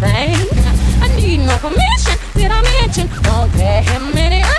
[0.00, 0.36] thing.
[1.02, 2.16] I need no permission.
[2.34, 3.08] Did I mention?
[3.26, 4.57] Oh, damn, many.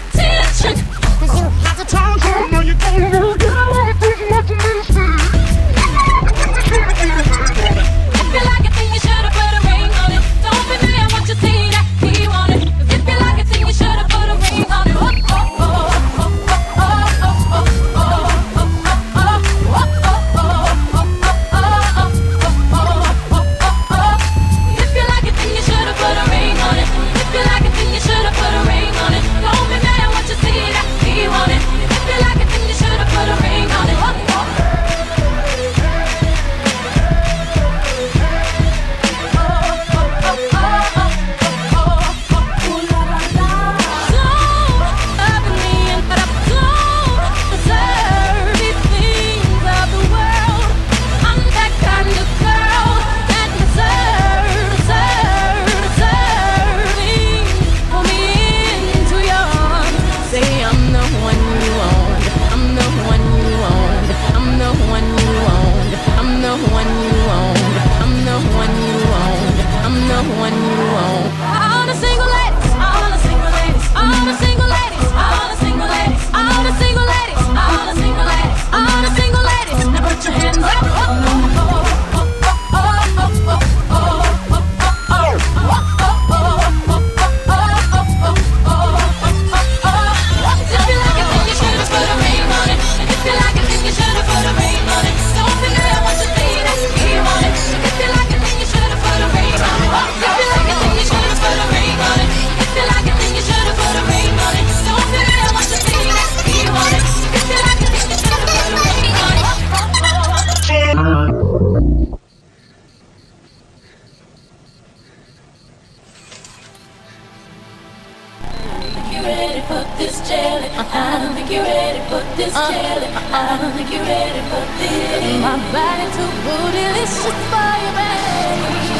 [119.99, 120.69] this jelly.
[120.79, 122.71] I don't think you're ready for this uh-huh.
[122.71, 123.11] jelly.
[123.35, 125.43] I don't think you're ready for this.
[125.43, 128.98] My body too bootylicious for you, baby.